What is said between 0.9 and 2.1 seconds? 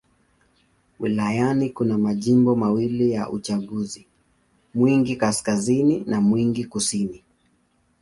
Wilayani kuna